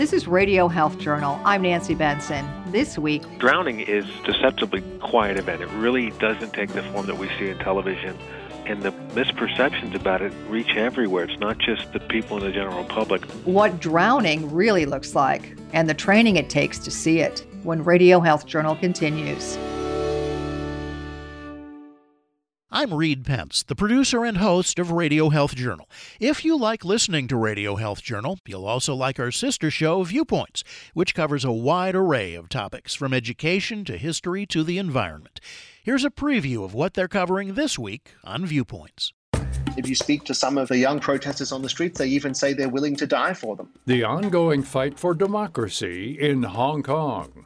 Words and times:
This 0.00 0.14
is 0.14 0.26
Radio 0.26 0.66
Health 0.66 0.96
Journal. 0.98 1.38
I'm 1.44 1.60
Nancy 1.60 1.94
Benson. 1.94 2.48
This 2.72 2.96
week, 2.98 3.22
drowning 3.38 3.80
is 3.80 4.06
deceptively 4.24 4.80
quiet 4.98 5.36
event. 5.36 5.60
It 5.60 5.68
really 5.72 6.08
doesn't 6.12 6.54
take 6.54 6.70
the 6.70 6.82
form 6.84 7.04
that 7.04 7.18
we 7.18 7.28
see 7.38 7.50
in 7.50 7.58
television. 7.58 8.16
And 8.64 8.82
the 8.82 8.92
misperceptions 9.12 9.94
about 9.94 10.22
it 10.22 10.32
reach 10.48 10.74
everywhere. 10.74 11.24
It's 11.24 11.38
not 11.38 11.58
just 11.58 11.92
the 11.92 12.00
people 12.00 12.38
in 12.38 12.44
the 12.44 12.50
general 12.50 12.84
public. 12.84 13.22
What 13.44 13.78
drowning 13.78 14.50
really 14.50 14.86
looks 14.86 15.14
like 15.14 15.54
and 15.74 15.86
the 15.86 15.92
training 15.92 16.36
it 16.36 16.48
takes 16.48 16.78
to 16.78 16.90
see 16.90 17.18
it 17.18 17.44
when 17.62 17.84
Radio 17.84 18.20
Health 18.20 18.46
Journal 18.46 18.76
continues. 18.76 19.58
I'm 22.80 22.94
Reed 22.94 23.26
Pence, 23.26 23.62
the 23.62 23.74
producer 23.74 24.24
and 24.24 24.38
host 24.38 24.78
of 24.78 24.90
Radio 24.90 25.28
Health 25.28 25.54
Journal. 25.54 25.86
If 26.18 26.46
you 26.46 26.56
like 26.56 26.82
listening 26.82 27.28
to 27.28 27.36
Radio 27.36 27.76
Health 27.76 28.02
Journal, 28.02 28.38
you'll 28.46 28.64
also 28.64 28.94
like 28.94 29.20
our 29.20 29.30
sister 29.30 29.70
show, 29.70 30.02
Viewpoints, 30.02 30.64
which 30.94 31.14
covers 31.14 31.44
a 31.44 31.52
wide 31.52 31.94
array 31.94 32.34
of 32.34 32.48
topics 32.48 32.94
from 32.94 33.12
education 33.12 33.84
to 33.84 33.98
history 33.98 34.46
to 34.46 34.64
the 34.64 34.78
environment. 34.78 35.40
Here's 35.82 36.06
a 36.06 36.10
preview 36.10 36.64
of 36.64 36.72
what 36.72 36.94
they're 36.94 37.06
covering 37.06 37.52
this 37.52 37.78
week 37.78 38.12
on 38.24 38.46
Viewpoints. 38.46 39.12
If 39.76 39.86
you 39.86 39.94
speak 39.94 40.24
to 40.24 40.32
some 40.32 40.56
of 40.56 40.68
the 40.68 40.78
young 40.78 41.00
protesters 41.00 41.52
on 41.52 41.60
the 41.60 41.68
streets, 41.68 41.98
they 41.98 42.08
even 42.08 42.32
say 42.32 42.54
they're 42.54 42.70
willing 42.70 42.96
to 42.96 43.06
die 43.06 43.34
for 43.34 43.56
them. 43.56 43.68
The 43.84 44.04
ongoing 44.04 44.62
fight 44.62 44.98
for 44.98 45.12
democracy 45.12 46.18
in 46.18 46.44
Hong 46.44 46.82
Kong. 46.82 47.44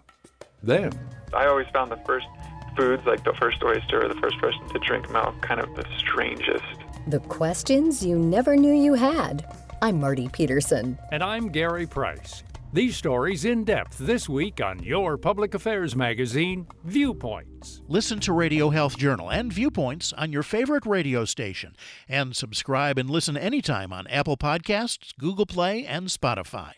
Then, 0.62 0.92
I 1.34 1.46
always 1.46 1.66
found 1.72 1.90
the 1.90 1.98
first 2.06 2.28
foods, 2.76 3.04
like 3.06 3.24
the 3.24 3.34
first 3.34 3.62
oyster 3.62 4.04
or 4.04 4.08
the 4.08 4.20
first 4.20 4.38
person 4.38 4.66
to 4.68 4.78
drink 4.78 5.10
milk, 5.10 5.40
kind 5.42 5.60
of 5.60 5.74
the 5.74 5.84
strangest. 5.98 6.64
The 7.06 7.20
questions 7.20 8.04
you 8.04 8.18
never 8.18 8.56
knew 8.56 8.72
you 8.72 8.94
had. 8.94 9.46
I'm 9.82 10.00
Marty 10.00 10.28
Peterson. 10.28 10.98
And 11.12 11.22
I'm 11.22 11.48
Gary 11.48 11.86
Price. 11.86 12.42
These 12.72 12.96
stories 12.96 13.44
in 13.44 13.62
depth 13.62 13.98
this 13.98 14.28
week 14.28 14.60
on 14.60 14.82
your 14.82 15.16
public 15.16 15.54
affairs 15.54 15.94
magazine, 15.94 16.66
Viewpoints. 16.82 17.82
Listen 17.86 18.18
to 18.18 18.32
Radio 18.32 18.70
Health 18.70 18.98
Journal 18.98 19.30
and 19.30 19.52
Viewpoints 19.52 20.12
on 20.14 20.32
your 20.32 20.42
favorite 20.42 20.84
radio 20.84 21.24
station. 21.24 21.76
And 22.08 22.34
subscribe 22.34 22.98
and 22.98 23.08
listen 23.08 23.36
anytime 23.36 23.92
on 23.92 24.08
Apple 24.08 24.36
Podcasts, 24.36 25.16
Google 25.18 25.46
Play, 25.46 25.86
and 25.86 26.08
Spotify. 26.08 26.72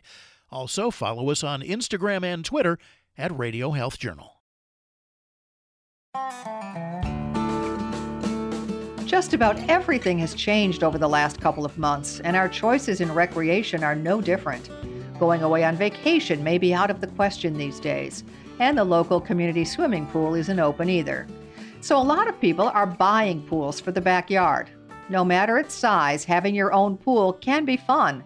Also, 0.50 0.90
follow 0.90 1.30
us 1.30 1.42
on 1.42 1.62
Instagram 1.62 2.24
and 2.24 2.44
Twitter 2.44 2.78
at 3.16 3.36
Radio 3.36 3.70
Health 3.70 3.98
Journal. 3.98 4.35
Just 9.06 9.34
about 9.34 9.56
everything 9.70 10.18
has 10.18 10.34
changed 10.34 10.82
over 10.82 10.98
the 10.98 11.08
last 11.08 11.40
couple 11.40 11.64
of 11.64 11.78
months, 11.78 12.20
and 12.20 12.36
our 12.36 12.48
choices 12.48 13.00
in 13.00 13.14
recreation 13.14 13.82
are 13.82 13.94
no 13.94 14.20
different. 14.20 14.68
Going 15.18 15.42
away 15.42 15.64
on 15.64 15.76
vacation 15.76 16.44
may 16.44 16.58
be 16.58 16.74
out 16.74 16.90
of 16.90 17.00
the 17.00 17.06
question 17.06 17.56
these 17.56 17.80
days, 17.80 18.24
and 18.58 18.76
the 18.76 18.84
local 18.84 19.20
community 19.20 19.64
swimming 19.64 20.06
pool 20.08 20.34
isn't 20.34 20.60
open 20.60 20.90
either. 20.90 21.26
So, 21.80 21.96
a 21.96 22.02
lot 22.02 22.28
of 22.28 22.40
people 22.40 22.68
are 22.68 22.86
buying 22.86 23.46
pools 23.46 23.80
for 23.80 23.92
the 23.92 24.00
backyard. 24.00 24.68
No 25.08 25.24
matter 25.24 25.56
its 25.56 25.74
size, 25.74 26.24
having 26.24 26.54
your 26.54 26.72
own 26.72 26.96
pool 26.96 27.32
can 27.32 27.64
be 27.64 27.76
fun, 27.76 28.24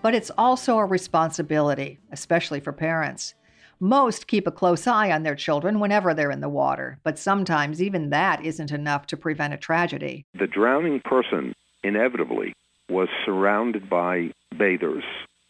but 0.00 0.14
it's 0.14 0.30
also 0.38 0.78
a 0.78 0.84
responsibility, 0.84 2.00
especially 2.10 2.58
for 2.58 2.72
parents. 2.72 3.34
Most 3.82 4.28
keep 4.28 4.46
a 4.46 4.52
close 4.52 4.86
eye 4.86 5.10
on 5.10 5.24
their 5.24 5.34
children 5.34 5.80
whenever 5.80 6.14
they're 6.14 6.30
in 6.30 6.40
the 6.40 6.48
water, 6.48 7.00
but 7.02 7.18
sometimes 7.18 7.82
even 7.82 8.10
that 8.10 8.44
isn't 8.44 8.70
enough 8.70 9.08
to 9.08 9.16
prevent 9.16 9.54
a 9.54 9.56
tragedy. 9.56 10.24
The 10.38 10.46
drowning 10.46 11.00
person 11.00 11.52
inevitably 11.82 12.54
was 12.88 13.08
surrounded 13.26 13.90
by 13.90 14.30
bathers 14.56 15.02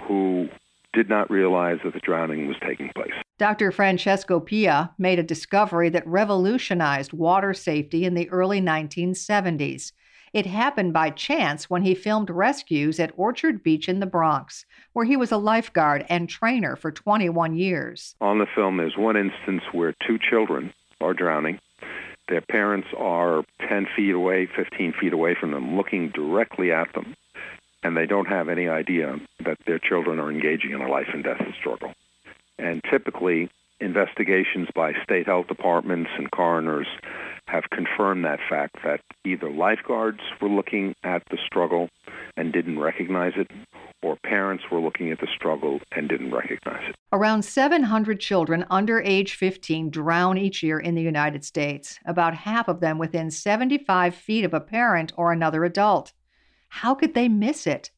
who 0.08 0.48
did 0.94 1.10
not 1.10 1.30
realize 1.30 1.80
that 1.84 1.92
the 1.92 2.00
drowning 2.00 2.48
was 2.48 2.56
taking 2.66 2.90
place. 2.94 3.12
Dr. 3.38 3.70
Francesco 3.70 4.40
Pia 4.40 4.92
made 4.96 5.18
a 5.18 5.22
discovery 5.22 5.90
that 5.90 6.06
revolutionized 6.06 7.12
water 7.12 7.52
safety 7.52 8.06
in 8.06 8.14
the 8.14 8.30
early 8.30 8.62
1970s. 8.62 9.92
It 10.32 10.46
happened 10.46 10.94
by 10.94 11.10
chance 11.10 11.68
when 11.68 11.82
he 11.82 11.94
filmed 11.94 12.30
rescues 12.30 12.98
at 12.98 13.12
Orchard 13.18 13.62
Beach 13.62 13.86
in 13.86 14.00
the 14.00 14.06
Bronx, 14.06 14.64
where 14.94 15.04
he 15.04 15.16
was 15.16 15.30
a 15.30 15.36
lifeguard 15.36 16.06
and 16.08 16.26
trainer 16.26 16.74
for 16.74 16.90
21 16.90 17.54
years. 17.54 18.14
On 18.20 18.38
the 18.38 18.46
film, 18.46 18.78
there's 18.78 18.96
one 18.96 19.16
instance 19.16 19.62
where 19.72 19.94
two 20.06 20.18
children 20.18 20.72
are 21.02 21.12
drowning. 21.12 21.60
Their 22.28 22.40
parents 22.40 22.88
are 22.96 23.44
10 23.68 23.88
feet 23.94 24.14
away, 24.14 24.46
15 24.56 24.94
feet 24.98 25.12
away 25.12 25.36
from 25.38 25.50
them, 25.50 25.76
looking 25.76 26.08
directly 26.08 26.72
at 26.72 26.90
them, 26.94 27.14
and 27.82 27.94
they 27.94 28.06
don't 28.06 28.28
have 28.28 28.48
any 28.48 28.68
idea 28.68 29.18
that 29.44 29.58
their 29.66 29.78
children 29.78 30.18
are 30.18 30.30
engaging 30.30 30.70
in 30.70 30.80
a 30.80 30.88
life 30.88 31.08
and 31.12 31.24
death 31.24 31.42
struggle. 31.60 31.92
And 32.58 32.82
typically, 32.90 33.50
investigations 33.80 34.68
by 34.74 34.94
state 35.02 35.26
health 35.26 35.48
departments 35.48 36.10
and 36.16 36.30
coroners 36.30 36.86
have 37.52 37.64
confirmed 37.70 38.24
that 38.24 38.40
fact 38.48 38.76
that 38.82 39.00
either 39.26 39.50
lifeguards 39.50 40.20
were 40.40 40.48
looking 40.48 40.94
at 41.04 41.22
the 41.30 41.36
struggle 41.44 41.90
and 42.34 42.50
didn't 42.50 42.78
recognize 42.78 43.34
it, 43.36 43.50
or 44.02 44.16
parents 44.24 44.64
were 44.70 44.80
looking 44.80 45.12
at 45.12 45.20
the 45.20 45.28
struggle 45.36 45.78
and 45.94 46.08
didn't 46.08 46.34
recognize 46.34 46.88
it. 46.88 46.94
Around 47.12 47.42
700 47.42 48.18
children 48.20 48.64
under 48.70 49.02
age 49.02 49.34
15 49.34 49.90
drown 49.90 50.38
each 50.38 50.62
year 50.62 50.80
in 50.80 50.94
the 50.94 51.02
United 51.02 51.44
States, 51.44 51.98
about 52.06 52.34
half 52.34 52.68
of 52.68 52.80
them 52.80 52.96
within 52.96 53.30
75 53.30 54.14
feet 54.14 54.46
of 54.46 54.54
a 54.54 54.60
parent 54.60 55.12
or 55.18 55.30
another 55.30 55.62
adult. 55.64 56.14
How 56.68 56.94
could 56.94 57.12
they 57.12 57.28
miss 57.28 57.66
it? 57.66 57.90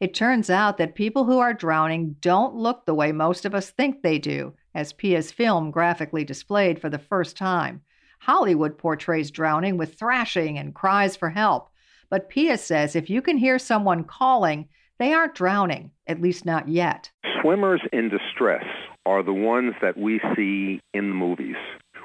It 0.00 0.12
turns 0.12 0.50
out 0.50 0.76
that 0.76 0.94
people 0.94 1.24
who 1.24 1.38
are 1.38 1.54
drowning 1.54 2.16
don't 2.20 2.54
look 2.54 2.84
the 2.84 2.94
way 2.94 3.10
most 3.10 3.46
of 3.46 3.54
us 3.54 3.70
think 3.70 4.02
they 4.02 4.18
do, 4.18 4.52
as 4.74 4.92
Pia's 4.92 5.32
film 5.32 5.70
graphically 5.70 6.24
displayed 6.24 6.78
for 6.78 6.90
the 6.90 6.98
first 6.98 7.38
time. 7.38 7.80
Hollywood 8.22 8.78
portrays 8.78 9.32
drowning 9.32 9.76
with 9.76 9.94
thrashing 9.94 10.56
and 10.56 10.72
cries 10.72 11.16
for 11.16 11.28
help. 11.28 11.70
But 12.08 12.28
Pia 12.28 12.56
says 12.56 12.94
if 12.94 13.10
you 13.10 13.20
can 13.20 13.36
hear 13.36 13.58
someone 13.58 14.04
calling, 14.04 14.68
they 15.00 15.12
aren't 15.12 15.34
drowning, 15.34 15.90
at 16.06 16.22
least 16.22 16.46
not 16.46 16.68
yet. 16.68 17.10
Swimmers 17.40 17.80
in 17.92 18.10
distress 18.10 18.64
are 19.04 19.24
the 19.24 19.32
ones 19.32 19.74
that 19.82 19.98
we 19.98 20.20
see 20.36 20.80
in 20.94 21.08
the 21.08 21.14
movies, 21.16 21.56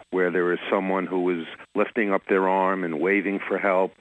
where 0.09 0.31
there 0.31 0.51
is 0.51 0.57
someone 0.71 1.05
who 1.05 1.29
is 1.39 1.45
lifting 1.75 2.11
up 2.11 2.23
their 2.27 2.49
arm 2.49 2.83
and 2.83 2.99
waving 2.99 3.39
for 3.47 3.59
help, 3.59 3.91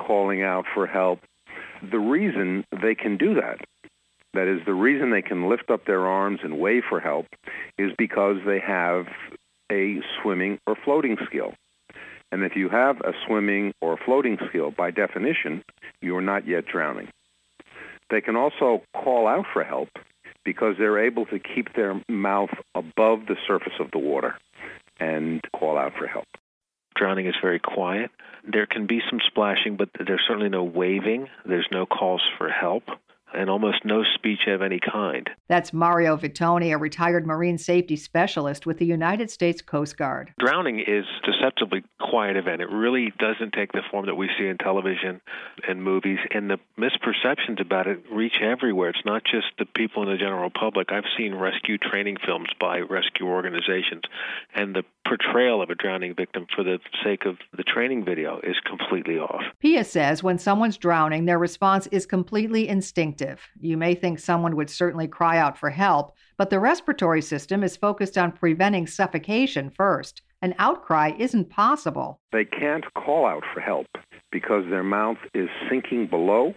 calling 0.00 0.42
out 0.42 0.64
for 0.72 0.86
help. 0.86 1.20
The 1.82 1.98
reason 1.98 2.64
they 2.80 2.94
can 2.94 3.18
do 3.18 3.34
that, 3.34 3.58
that 4.32 4.48
is, 4.48 4.62
the 4.64 4.72
reason 4.72 5.10
they 5.10 5.20
can 5.20 5.50
lift 5.50 5.68
up 5.68 5.84
their 5.84 6.06
arms 6.06 6.40
and 6.42 6.58
wave 6.58 6.84
for 6.88 6.98
help, 6.98 7.26
is 7.76 7.92
because 7.98 8.36
they 8.46 8.58
have 8.58 9.04
a 9.70 10.00
swimming 10.20 10.58
or 10.66 10.76
floating 10.84 11.16
skill. 11.26 11.52
And 12.30 12.42
if 12.42 12.56
you 12.56 12.68
have 12.68 13.00
a 13.00 13.12
swimming 13.26 13.72
or 13.80 13.98
floating 14.04 14.38
skill, 14.48 14.70
by 14.70 14.90
definition, 14.90 15.64
you 16.02 16.16
are 16.16 16.22
not 16.22 16.46
yet 16.46 16.66
drowning. 16.66 17.08
They 18.10 18.20
can 18.20 18.36
also 18.36 18.82
call 18.94 19.26
out 19.26 19.46
for 19.52 19.64
help 19.64 19.88
because 20.44 20.76
they're 20.78 21.04
able 21.06 21.26
to 21.26 21.38
keep 21.38 21.74
their 21.74 22.00
mouth 22.08 22.50
above 22.74 23.26
the 23.26 23.36
surface 23.46 23.74
of 23.80 23.90
the 23.90 23.98
water 23.98 24.34
and 24.98 25.40
call 25.58 25.78
out 25.78 25.92
for 25.98 26.06
help. 26.06 26.26
Drowning 26.96 27.26
is 27.26 27.34
very 27.40 27.60
quiet. 27.60 28.10
There 28.50 28.66
can 28.66 28.86
be 28.86 29.00
some 29.08 29.20
splashing, 29.26 29.76
but 29.76 29.90
there's 30.04 30.24
certainly 30.26 30.48
no 30.48 30.64
waving. 30.64 31.28
There's 31.46 31.68
no 31.70 31.86
calls 31.86 32.22
for 32.38 32.48
help 32.48 32.84
and 33.34 33.50
almost 33.50 33.84
no 33.84 34.02
speech 34.14 34.46
of 34.46 34.62
any 34.62 34.80
kind. 34.80 35.30
That's 35.48 35.72
Mario 35.72 36.16
Vittone, 36.16 36.74
a 36.74 36.78
retired 36.78 37.26
marine 37.26 37.58
safety 37.58 37.96
specialist 37.96 38.66
with 38.66 38.78
the 38.78 38.86
United 38.86 39.30
States 39.30 39.62
Coast 39.62 39.96
Guard. 39.96 40.32
Drowning 40.38 40.80
is 40.80 41.04
a 41.22 41.30
deceptively 41.30 41.84
quiet 42.00 42.36
event. 42.36 42.62
It 42.62 42.70
really 42.70 43.12
doesn't 43.18 43.52
take 43.52 43.72
the 43.72 43.82
form 43.90 44.06
that 44.06 44.14
we 44.14 44.28
see 44.38 44.46
in 44.46 44.58
television 44.58 45.20
and 45.66 45.82
movies, 45.82 46.18
and 46.32 46.50
the 46.50 46.58
misperceptions 46.78 47.60
about 47.60 47.86
it 47.86 48.02
reach 48.10 48.36
everywhere. 48.42 48.90
It's 48.90 49.04
not 49.04 49.22
just 49.24 49.46
the 49.58 49.66
people 49.66 50.02
in 50.02 50.08
the 50.08 50.16
general 50.16 50.50
public. 50.50 50.92
I've 50.92 51.04
seen 51.16 51.34
rescue 51.34 51.78
training 51.78 52.16
films 52.24 52.48
by 52.60 52.78
rescue 52.80 53.26
organizations, 53.26 54.02
and 54.54 54.74
the 54.74 54.84
portrayal 55.08 55.62
of 55.62 55.70
a 55.70 55.74
drowning 55.74 56.14
victim 56.14 56.46
for 56.54 56.62
the 56.62 56.78
sake 57.02 57.24
of 57.24 57.38
the 57.56 57.62
training 57.62 58.04
video 58.04 58.40
is 58.42 58.56
completely 58.66 59.18
off. 59.18 59.42
Pia 59.60 59.82
says 59.82 60.22
when 60.22 60.38
someone's 60.38 60.76
drowning, 60.76 61.24
their 61.24 61.38
response 61.38 61.86
is 61.88 62.04
completely 62.04 62.68
instinctive. 62.68 63.40
You 63.60 63.76
may 63.76 63.94
think 63.94 64.18
someone 64.18 64.54
would 64.56 64.68
certainly 64.68 65.08
cry 65.08 65.38
out 65.38 65.56
for 65.56 65.70
help, 65.70 66.12
but 66.36 66.50
the 66.50 66.60
respiratory 66.60 67.22
system 67.22 67.62
is 67.64 67.76
focused 67.76 68.18
on 68.18 68.32
preventing 68.32 68.86
suffocation 68.86 69.70
first. 69.70 70.22
An 70.42 70.54
outcry 70.58 71.12
isn't 71.18 71.50
possible. 71.50 72.20
They 72.32 72.44
can't 72.44 72.84
call 72.94 73.26
out 73.26 73.42
for 73.52 73.60
help 73.60 73.86
because 74.30 74.64
their 74.68 74.84
mouth 74.84 75.18
is 75.34 75.48
sinking 75.70 76.08
below 76.08 76.54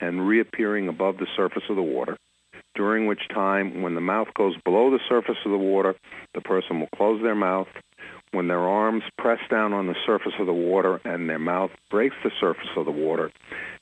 and 0.00 0.28
reappearing 0.28 0.88
above 0.88 1.16
the 1.16 1.26
surface 1.36 1.64
of 1.68 1.76
the 1.76 1.82
water 1.82 2.16
during 2.78 3.08
which 3.08 3.28
time, 3.34 3.82
when 3.82 3.96
the 3.96 4.00
mouth 4.00 4.28
goes 4.34 4.54
below 4.64 4.88
the 4.90 5.00
surface 5.08 5.36
of 5.44 5.50
the 5.50 5.58
water, 5.58 5.96
the 6.32 6.40
person 6.40 6.78
will 6.78 6.88
close 6.94 7.20
their 7.20 7.34
mouth. 7.34 7.66
When 8.30 8.46
their 8.46 8.60
arms 8.60 9.02
press 9.18 9.40
down 9.50 9.72
on 9.72 9.88
the 9.88 9.96
surface 10.06 10.34
of 10.38 10.46
the 10.46 10.52
water 10.52 11.00
and 11.04 11.28
their 11.28 11.40
mouth 11.40 11.72
breaks 11.90 12.14
the 12.22 12.30
surface 12.40 12.68
of 12.76 12.84
the 12.84 12.92
water, 12.92 13.32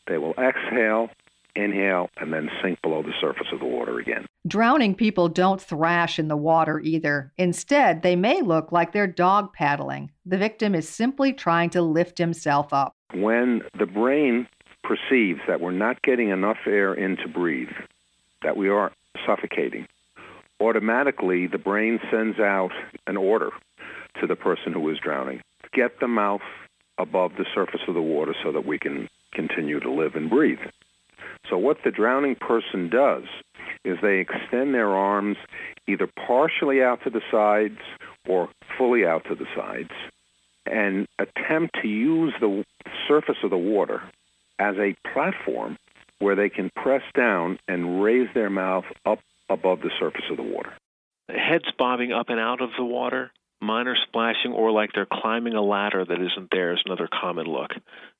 they 0.08 0.16
will 0.16 0.34
exhale 0.38 1.10
inhale, 1.56 2.10
and 2.18 2.32
then 2.32 2.50
sink 2.62 2.80
below 2.82 3.02
the 3.02 3.14
surface 3.20 3.46
of 3.52 3.60
the 3.60 3.66
water 3.66 3.98
again. 3.98 4.26
Drowning 4.46 4.94
people 4.94 5.28
don't 5.28 5.60
thrash 5.60 6.18
in 6.18 6.28
the 6.28 6.36
water 6.36 6.80
either. 6.80 7.32
Instead, 7.38 8.02
they 8.02 8.14
may 8.14 8.42
look 8.42 8.72
like 8.72 8.92
they're 8.92 9.06
dog 9.06 9.52
paddling. 9.54 10.10
The 10.26 10.36
victim 10.36 10.74
is 10.74 10.86
simply 10.86 11.32
trying 11.32 11.70
to 11.70 11.80
lift 11.80 12.18
himself 12.18 12.74
up. 12.74 12.92
When 13.14 13.62
the 13.78 13.86
brain 13.86 14.46
perceives 14.84 15.40
that 15.48 15.60
we're 15.60 15.72
not 15.72 16.02
getting 16.02 16.28
enough 16.28 16.58
air 16.66 16.92
in 16.92 17.16
to 17.16 17.28
breathe, 17.28 17.72
that 18.42 18.56
we 18.56 18.68
are 18.68 18.92
suffocating, 19.26 19.86
automatically 20.60 21.46
the 21.46 21.58
brain 21.58 21.98
sends 22.10 22.38
out 22.38 22.70
an 23.06 23.16
order 23.16 23.50
to 24.20 24.26
the 24.26 24.36
person 24.36 24.72
who 24.72 24.88
is 24.90 24.98
drowning. 25.02 25.42
Get 25.72 26.00
the 26.00 26.08
mouth 26.08 26.42
above 26.98 27.32
the 27.36 27.46
surface 27.54 27.82
of 27.88 27.94
the 27.94 28.02
water 28.02 28.34
so 28.42 28.52
that 28.52 28.66
we 28.66 28.78
can 28.78 29.08
continue 29.34 29.80
to 29.80 29.90
live 29.90 30.14
and 30.14 30.30
breathe. 30.30 30.58
So 31.50 31.58
what 31.58 31.78
the 31.84 31.90
drowning 31.90 32.34
person 32.34 32.88
does 32.88 33.24
is 33.84 33.98
they 34.02 34.18
extend 34.18 34.74
their 34.74 34.88
arms 34.88 35.36
either 35.86 36.08
partially 36.26 36.82
out 36.82 37.00
to 37.04 37.10
the 37.10 37.20
sides 37.30 37.78
or 38.26 38.48
fully 38.76 39.04
out 39.04 39.24
to 39.28 39.34
the 39.34 39.46
sides 39.54 39.90
and 40.64 41.06
attempt 41.18 41.76
to 41.82 41.88
use 41.88 42.34
the 42.40 42.64
surface 43.06 43.36
of 43.44 43.50
the 43.50 43.56
water 43.56 44.02
as 44.58 44.76
a 44.78 44.96
platform 45.12 45.76
where 46.18 46.36
they 46.36 46.48
can 46.48 46.70
press 46.74 47.02
down 47.14 47.58
and 47.68 48.02
raise 48.02 48.28
their 48.34 48.50
mouth 48.50 48.84
up 49.04 49.20
above 49.48 49.80
the 49.80 49.90
surface 49.98 50.24
of 50.30 50.36
the 50.36 50.42
water. 50.42 50.72
Heads 51.28 51.66
bobbing 51.78 52.12
up 52.12 52.28
and 52.28 52.40
out 52.40 52.60
of 52.60 52.70
the 52.78 52.84
water, 52.84 53.30
minor 53.60 53.96
splashing, 54.06 54.52
or 54.52 54.70
like 54.70 54.90
they're 54.94 55.06
climbing 55.10 55.54
a 55.54 55.62
ladder 55.62 56.04
that 56.04 56.20
isn't 56.20 56.50
there 56.50 56.72
is 56.72 56.82
another 56.86 57.08
common 57.08 57.46
look. 57.46 57.70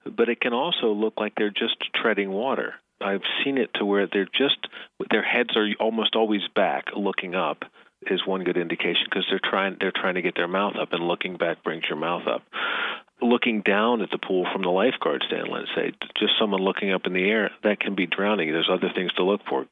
But 0.04 0.28
it 0.28 0.40
can 0.40 0.52
also 0.52 0.88
look 0.88 1.14
like 1.16 1.34
they're 1.37 1.50
just 1.50 1.76
treading 1.94 2.31
water. 2.31 2.75
I've 3.00 3.22
seen 3.44 3.58
it 3.58 3.70
to 3.75 3.84
where 3.84 4.06
they're 4.10 4.25
just 4.25 4.66
their 5.10 5.22
heads 5.22 5.56
are 5.56 5.69
almost 5.78 6.16
always 6.16 6.43
back, 6.54 6.87
looking 6.96 7.34
up 7.34 7.64
is 8.10 8.26
one 8.26 8.44
good 8.44 8.56
indication 8.56 9.04
because 9.04 9.25
they're 9.28 9.40
trying 9.43 9.76
they're 9.81 9.93
trying 9.93 10.14
to 10.14 10.22
get 10.22 10.34
their 10.34 10.48
mouth 10.48 10.75
up, 10.81 10.93
and 10.93 11.06
looking 11.06 11.37
back 11.37 11.62
brings 11.62 11.84
your 11.88 11.98
mouth 11.98 12.26
up. 12.26 12.43
Looking 13.23 13.63
down 13.63 14.03
at 14.03 14.11
the 14.11 14.19
pool 14.19 14.47
from 14.53 14.63
the 14.63 14.69
lifeguard 14.69 15.25
stand, 15.27 15.49
let's 15.49 15.69
say, 15.75 15.93
just 16.19 16.35
someone 16.39 16.61
looking 16.61 16.93
up 16.93 17.07
in 17.07 17.15
the 17.15 17.29
air, 17.29 17.51
that 17.65 17.81
can 17.81 17.95
be 17.95 18.07
drowning. 18.07 18.53
There's 18.53 18.71
other 18.71 18.91
things 18.95 19.13
to 19.15 19.25
look 19.25 19.41
for. 19.49 19.67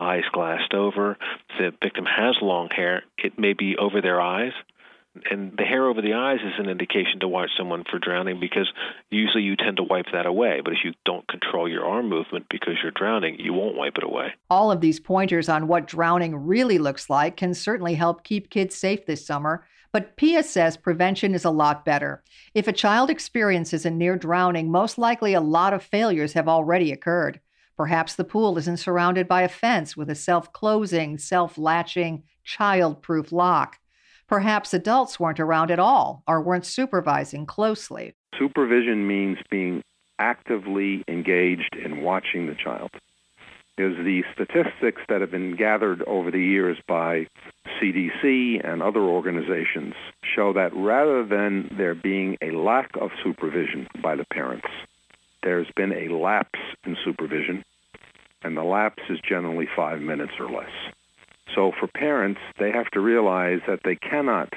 Eyes 0.00 0.24
glassed 0.32 0.74
over. 0.74 1.16
If 1.50 1.58
the 1.58 1.76
victim 1.80 2.06
has 2.06 2.36
long 2.42 2.68
hair, 2.70 3.04
it 3.16 3.38
may 3.38 3.52
be 3.52 3.76
over 3.76 4.00
their 4.00 4.20
eyes 4.20 4.52
and 5.30 5.56
the 5.56 5.64
hair 5.64 5.86
over 5.86 6.02
the 6.02 6.14
eyes 6.14 6.40
is 6.44 6.54
an 6.58 6.68
indication 6.68 7.20
to 7.20 7.28
watch 7.28 7.50
someone 7.56 7.84
for 7.90 7.98
drowning 7.98 8.40
because 8.40 8.72
usually 9.10 9.42
you 9.42 9.56
tend 9.56 9.76
to 9.76 9.82
wipe 9.82 10.06
that 10.12 10.26
away. 10.26 10.60
But 10.64 10.72
if 10.72 10.80
you 10.84 10.92
don't 11.04 11.26
control 11.28 11.68
your 11.68 11.84
arm 11.84 12.08
movement 12.08 12.46
because 12.50 12.74
you're 12.82 12.92
drowning, 12.92 13.38
you 13.38 13.52
won't 13.52 13.76
wipe 13.76 13.96
it 13.96 14.04
away. 14.04 14.34
All 14.50 14.70
of 14.70 14.80
these 14.80 15.00
pointers 15.00 15.48
on 15.48 15.68
what 15.68 15.86
drowning 15.86 16.34
really 16.36 16.78
looks 16.78 17.08
like 17.08 17.36
can 17.36 17.54
certainly 17.54 17.94
help 17.94 18.24
keep 18.24 18.50
kids 18.50 18.74
safe 18.74 19.06
this 19.06 19.26
summer. 19.26 19.66
But 19.92 20.16
Pia 20.16 20.42
says 20.42 20.76
prevention 20.76 21.34
is 21.34 21.44
a 21.44 21.50
lot 21.50 21.84
better. 21.84 22.22
If 22.54 22.68
a 22.68 22.72
child 22.72 23.08
experiences 23.08 23.86
a 23.86 23.90
near 23.90 24.16
drowning, 24.16 24.70
most 24.70 24.98
likely 24.98 25.34
a 25.34 25.40
lot 25.40 25.72
of 25.72 25.82
failures 25.82 26.34
have 26.34 26.48
already 26.48 26.92
occurred. 26.92 27.40
Perhaps 27.76 28.16
the 28.16 28.24
pool 28.24 28.58
isn't 28.58 28.78
surrounded 28.78 29.28
by 29.28 29.42
a 29.42 29.48
fence 29.48 29.96
with 29.96 30.10
a 30.10 30.14
self 30.14 30.52
closing, 30.52 31.16
self 31.16 31.56
latching, 31.56 32.24
child 32.44 33.02
proof 33.02 33.32
lock. 33.32 33.78
Perhaps 34.28 34.74
adults 34.74 35.18
weren't 35.18 35.40
around 35.40 35.70
at 35.70 35.78
all 35.78 36.22
or 36.28 36.42
weren't 36.42 36.66
supervising 36.66 37.46
closely. 37.46 38.14
Supervision 38.38 39.06
means 39.06 39.38
being 39.50 39.82
actively 40.18 41.02
engaged 41.08 41.74
in 41.82 42.02
watching 42.02 42.46
the 42.46 42.54
child. 42.54 42.90
Is 43.78 43.96
the 43.96 44.24
statistics 44.34 45.00
that 45.08 45.20
have 45.20 45.30
been 45.30 45.56
gathered 45.56 46.02
over 46.02 46.30
the 46.30 46.42
years 46.42 46.76
by 46.86 47.28
CDC 47.80 48.60
and 48.68 48.82
other 48.82 49.00
organizations 49.00 49.94
show 50.34 50.52
that 50.52 50.74
rather 50.74 51.24
than 51.24 51.70
there 51.78 51.94
being 51.94 52.36
a 52.42 52.50
lack 52.50 52.90
of 53.00 53.10
supervision 53.22 53.86
by 54.02 54.16
the 54.16 54.26
parents, 54.32 54.66
there's 55.44 55.68
been 55.76 55.92
a 55.92 56.12
lapse 56.12 56.58
in 56.84 56.96
supervision, 57.04 57.64
and 58.42 58.56
the 58.56 58.64
lapse 58.64 59.02
is 59.08 59.20
generally 59.26 59.68
five 59.76 60.00
minutes 60.00 60.32
or 60.40 60.50
less. 60.50 60.72
So 61.54 61.72
for 61.78 61.86
parents, 61.86 62.40
they 62.58 62.70
have 62.70 62.90
to 62.92 63.00
realize 63.00 63.60
that 63.66 63.80
they 63.84 63.96
cannot 63.96 64.52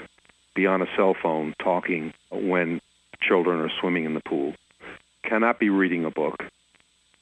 be 0.56 0.66
on 0.66 0.82
a 0.82 0.88
cell 0.96 1.16
phone 1.22 1.54
talking 1.62 2.14
when 2.32 2.82
children 3.22 3.60
are 3.60 3.72
swimming 3.80 4.06
in 4.06 4.14
the 4.14 4.22
pool, 4.22 4.54
cannot 5.24 5.60
be 5.60 5.70
reading 5.70 6.06
a 6.06 6.12
book, 6.12 6.44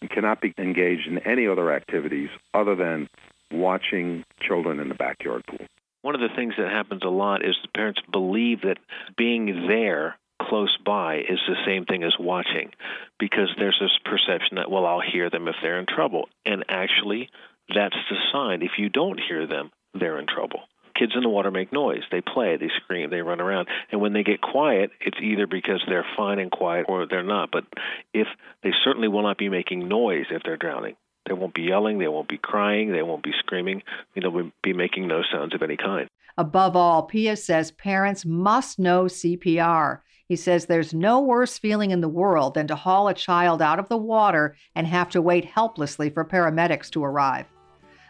and 0.01 0.10
cannot 0.10 0.42
be 0.42 0.54
engaged 0.57 1.07
in 1.07 1.19
any 1.19 1.48
other 1.48 1.71
activities 1.71 2.30
other 2.54 2.75
than 2.75 3.10
watching 3.51 4.24
children 4.42 4.80
in 4.80 4.89
the 4.89 4.95
backyard 4.95 5.44
pool. 5.45 5.66
One 6.01 6.16
of 6.16 6.21
the 6.21 6.33
things 6.36 6.54
that 6.57 6.71
happens 6.71 7.04
a 7.04 7.10
lot 7.10 7.44
is 7.44 7.57
the 7.62 7.68
parents 7.69 8.00
believe 8.12 8.62
that 8.62 8.77
being 9.18 9.68
there 9.68 10.16
close 10.42 10.77
by 10.86 11.18
is 11.18 11.39
the 11.48 11.57
same 11.66 11.86
thing 11.86 12.04
as 12.04 12.16
watching 12.18 12.71
because 13.19 13.50
there's 13.57 13.77
this 13.81 13.98
perception 14.06 14.56
that, 14.56 14.71
well, 14.71 14.86
I'll 14.86 15.01
hear 15.01 15.30
them 15.30 15.48
if 15.50 15.56
they're 15.62 15.80
in 15.80 15.86
trouble. 15.86 16.30
And 16.45 16.63
actually, 16.69 17.30
that's 17.74 17.95
the 18.10 18.18
sign. 18.31 18.62
If 18.62 18.71
you 18.77 18.89
don't 18.89 19.19
hear 19.19 19.48
them, 19.48 19.71
they're 19.94 20.19
in 20.19 20.27
trouble. 20.27 20.62
Kids 20.95 21.13
in 21.16 21.24
the 21.24 21.30
water 21.30 21.51
make 21.51 21.71
noise. 21.71 22.01
They 22.12 22.21
play, 22.21 22.57
they 22.57 22.69
scream, 22.83 23.10
they 23.10 23.21
run 23.21 23.39
around. 23.39 23.68
And 23.92 24.01
when 24.01 24.13
they 24.13 24.24
get 24.24 24.42
quiet, 24.42 24.92
it's 25.00 25.18
either 25.21 25.48
because 25.48 25.81
they're 25.88 26.06
fine 26.18 26.39
and 26.39 26.51
quiet 26.51 26.88
or 26.89 27.07
they're 27.07 27.24
not. 27.24 27.51
But 27.51 27.66
if 28.13 28.27
they 28.63 28.71
certainly 28.83 29.07
will 29.07 29.24
not 29.24 29.38
be 29.38 29.50
making 29.50 29.88
noise 29.88 30.25
if 30.30 30.44
they're 30.44 30.57
drowning. 30.57 30.95
They 31.25 31.33
won't 31.33 31.54
be 31.54 31.62
yelling, 31.62 32.00
they 32.00 32.07
won't 32.07 32.27
be 32.27 32.38
crying, 32.38 32.92
they 32.92 33.04
won't 33.04 33.24
be 33.24 33.33
screaming, 33.38 33.83
they'll 34.16 34.51
be 34.63 34.74
making 34.74 35.07
no 35.07 35.21
sounds 35.31 35.54
of 35.54 35.62
any 35.62 35.77
kind. 35.77 36.10
Above 36.38 36.75
all, 36.75 37.04
Pia 37.04 37.36
says 37.36 37.71
parents 37.71 38.25
must 38.25 38.80
know 38.80 39.06
CPR. 39.06 40.00
He 40.27 40.36
says 40.36 40.66
there's 40.66 40.94
no 40.94 41.19
worse 41.19 41.57
feeling 41.57 41.92
in 41.92 42.01
the 42.01 42.10
world 42.10 42.54
than 42.54 42.68
to 42.68 42.75
haul 42.75 43.07
a 43.07 43.13
child 43.13 43.62
out 43.62 43.80
of 43.80 43.89
the 43.89 43.98
water 43.98 44.56
and 44.75 44.88
have 44.88 45.10
to 45.12 45.21
wait 45.21 45.45
helplessly 45.45 46.10
for 46.10 46.24
paramedics 46.24 46.89
to 46.92 47.04
arrive. 47.04 47.45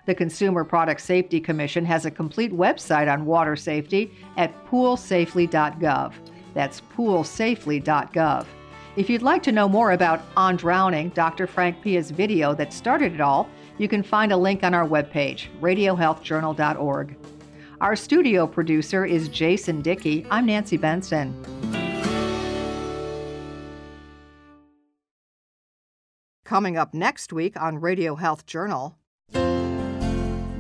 The 0.10 0.16
Consumer 0.16 0.64
Product 0.64 1.00
Safety 1.00 1.40
Commission 1.40 1.86
has 1.86 2.06
a 2.08 2.10
complete 2.10 2.52
website 2.52 3.14
on 3.14 3.28
water 3.28 3.56
safety 3.56 4.12
at 4.38 4.66
poolsafely.gov. 4.66 6.14
That's 6.56 6.82
poolsafely.gov. 6.98 8.48
If 8.96 9.08
you'd 9.08 9.22
like 9.22 9.44
to 9.44 9.52
know 9.52 9.70
more 9.70 9.92
about 9.92 10.24
On 10.36 10.56
Drowning, 10.56 11.10
Dr. 11.10 11.46
Frank 11.46 11.84
Pia's 11.84 12.10
video 12.10 12.56
that 12.56 12.74
started 12.74 13.14
it 13.14 13.22
all, 13.22 13.48
you 13.78 13.88
can 13.88 14.02
find 14.02 14.32
a 14.32 14.38
link 14.38 14.64
on 14.64 14.74
our 14.74 14.88
webpage, 14.88 15.46
radiohealthjournal.org. 15.62 17.16
Our 17.80 17.96
studio 17.96 18.48
producer 18.48 19.06
is 19.06 19.30
Jason 19.30 19.84
Dickey. 19.84 20.26
I'm 20.32 20.48
Nancy 20.48 20.78
Benson. 20.78 21.36
Coming 26.46 26.78
up 26.78 26.96
next 26.96 27.32
week 27.32 27.62
on 27.62 27.80
Radio 27.80 28.16
Health 28.16 28.48
Journal, 28.48 28.96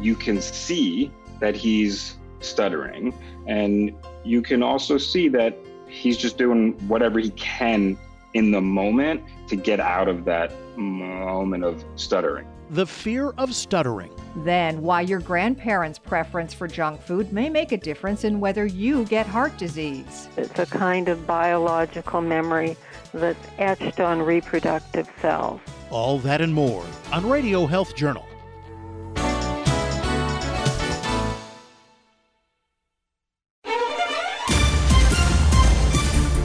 you 0.02 0.16
can 0.16 0.42
see 0.42 1.12
that 1.40 1.56
he's 1.56 2.18
stuttering. 2.40 3.14
And 3.48 3.94
you 4.24 4.42
can 4.42 4.64
also 4.64 4.98
see 4.98 5.28
that 5.30 5.58
he's 5.88 6.18
just 6.18 6.38
doing 6.38 6.74
whatever 6.88 7.20
he 7.20 7.32
can 7.32 7.98
in 8.34 8.52
the 8.52 8.62
moment 8.62 9.24
to 9.48 9.56
get 9.56 9.80
out 9.80 10.08
of 10.08 10.26
that 10.26 10.52
moment 10.78 11.64
of 11.64 11.84
stuttering. 11.96 12.48
The 12.70 12.86
fear 12.86 13.32
of 13.40 13.56
stuttering. 13.56 14.12
Then, 14.44 14.84
why 14.84 15.02
your 15.02 15.20
grandparents' 15.20 15.98
preference 15.98 16.54
for 16.54 16.68
junk 16.68 17.02
food 17.02 17.34
may 17.34 17.50
make 17.50 17.72
a 17.72 17.78
difference 17.78 18.24
in 18.24 18.40
whether 18.40 18.68
you 18.68 19.06
get 19.06 19.26
heart 19.26 19.58
disease. 19.58 20.30
It's 20.38 20.60
a 20.60 20.68
kind 20.68 21.10
of 21.10 21.26
biological 21.26 22.22
memory 22.22 22.78
that's 23.12 23.48
etched 23.58 24.00
on 24.00 24.22
reproductive 24.22 25.10
cells. 25.20 25.62
All 25.90 26.20
that 26.20 26.42
and 26.42 26.54
more 26.54 26.86
on 27.12 27.28
Radio 27.28 27.66
Health 27.66 27.96
Journal. 27.96 28.29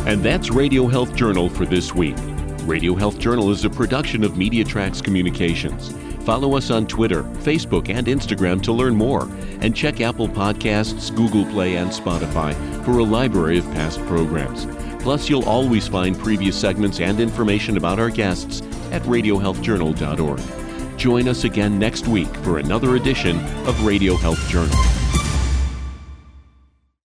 And 0.06 0.23
that's 0.23 0.50
Radio 0.50 0.87
Health 0.87 1.14
Journal 1.14 1.49
for 1.49 1.64
this 1.64 1.94
week. 1.94 2.16
Radio 2.64 2.94
Health 2.94 3.18
Journal 3.18 3.50
is 3.50 3.64
a 3.64 3.70
production 3.70 4.23
of 4.23 4.32
MediaTracks 4.32 5.02
Communications. 5.02 5.94
Follow 6.25 6.56
us 6.56 6.70
on 6.70 6.87
Twitter, 6.87 7.23
Facebook, 7.23 7.88
and 7.88 8.06
Instagram 8.06 8.62
to 8.62 8.73
learn 8.73 8.94
more. 8.94 9.28
And 9.61 9.75
check 9.75 10.00
Apple 10.00 10.28
Podcasts, 10.28 11.14
Google 11.14 11.44
Play, 11.46 11.76
and 11.76 11.90
Spotify 11.90 12.54
for 12.84 12.99
a 12.99 13.04
library 13.04 13.58
of 13.58 13.64
past 13.73 13.99
programs. 14.06 14.66
Plus, 15.02 15.28
you'll 15.28 15.44
always 15.44 15.87
find 15.88 16.18
previous 16.18 16.58
segments 16.58 17.00
and 17.00 17.20
information 17.20 17.76
about 17.76 17.99
our 17.99 18.11
guests 18.11 18.62
at 18.90 19.02
radiohealthjournal.org. 19.02 20.99
Join 20.99 21.28
us 21.28 21.44
again 21.44 21.78
next 21.78 22.08
week 22.08 22.34
for 22.37 22.58
another 22.58 22.96
edition 22.96 23.38
of 23.66 23.84
Radio 23.84 24.16
Health 24.16 24.49
Journal. 24.49 25.03